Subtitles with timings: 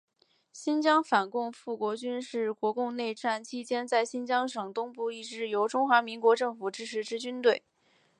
[0.51, 7.61] 新疆反共复国军是国共内战期间在新疆省东部一支由中华民国政府支持之军队。